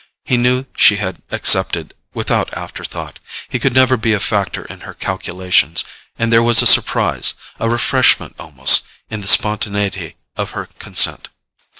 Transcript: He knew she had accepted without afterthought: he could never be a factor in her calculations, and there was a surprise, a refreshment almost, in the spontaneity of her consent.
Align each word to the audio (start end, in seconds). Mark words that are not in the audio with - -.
He 0.25 0.35
knew 0.35 0.65
she 0.75 0.95
had 0.95 1.21
accepted 1.29 1.93
without 2.11 2.51
afterthought: 2.55 3.19
he 3.47 3.59
could 3.59 3.75
never 3.75 3.97
be 3.97 4.13
a 4.13 4.19
factor 4.19 4.65
in 4.65 4.79
her 4.79 4.95
calculations, 4.95 5.83
and 6.17 6.33
there 6.33 6.41
was 6.41 6.63
a 6.63 6.65
surprise, 6.65 7.35
a 7.59 7.69
refreshment 7.69 8.33
almost, 8.39 8.83
in 9.11 9.21
the 9.21 9.27
spontaneity 9.27 10.15
of 10.35 10.57
her 10.57 10.65
consent. 10.79 11.29